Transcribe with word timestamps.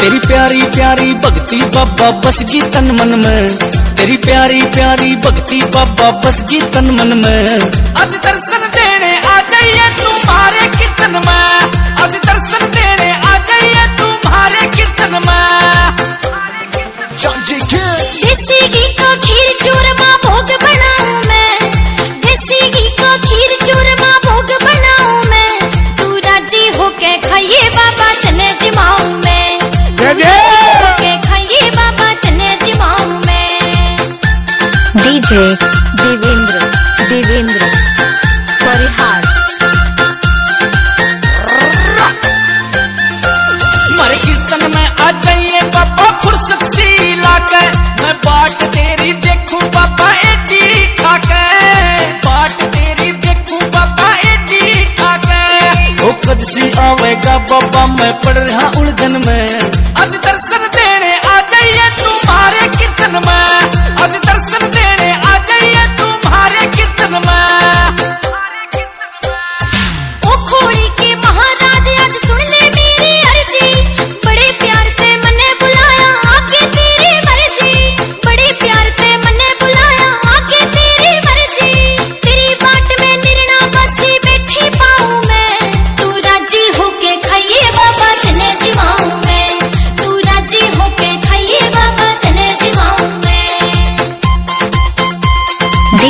तेरी 0.00 0.18
प्यारी 0.18 0.62
प्यारी 0.62 1.14
भक्ति 1.14 1.56
बाबा, 1.56 2.10
बस 2.10 2.44
की 2.52 2.62
तन 2.62 2.90
मन 2.90 3.18
में। 3.18 3.56
तेरी 3.96 4.16
प्यारी 4.16 4.62
प्यारी 4.62 5.16
भक्ति 5.16 5.62
बाबा, 5.62 6.10
बस 6.10 6.42
की 6.50 6.60
तन 6.60 6.90
मन 6.90 7.18
में। 7.24 7.60
डीजे 35.10 35.44
देवेंद्र 36.00 36.66
देवेंद्र 37.10 37.66
परिहार। 38.60 39.29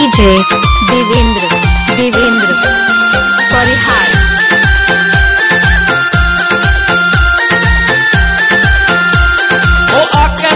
डीजे 0.00 0.38
देवेंद्र 0.90 1.42
देवेंद्र। 1.96 2.54
परिहार। 3.52 4.06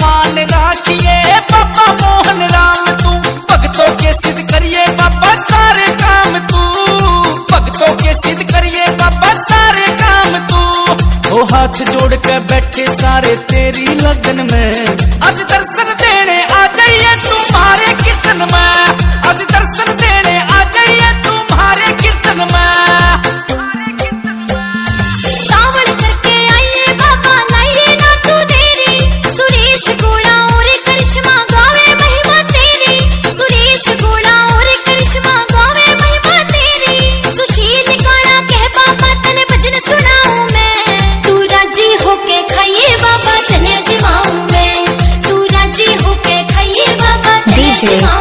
मान 0.00 0.38
राखिए 0.38 1.22
मोहन 2.00 2.42
राम 2.50 2.86
तू। 2.86 3.10
भक्तों 3.52 3.94
के 3.94 4.12
सिद्ध 4.12 4.50
करिए 4.50 4.86
पापा 4.86 5.34
सारे 5.34 5.92
काम 5.92 6.38
तू। 6.38 6.62
भगतों 7.54 7.94
के 7.94 8.14
सिद्ध 8.14 8.52
करिए 8.52 8.86
पापा 8.86 9.34
सारे 9.34 9.86
काम 9.88 10.38
तू। 10.38 10.86
वो 11.30 11.44
हाथ 11.44 11.92
जोड़ 11.92 12.14
के 12.14 12.38
बैठे 12.38 12.86
सारे 12.86 13.36
तेरी 13.36 13.86
लगन 13.86 14.48
में। 14.52 14.88
आज 15.28 15.40
दर्शन 15.40 15.85
to. 47.80 48.15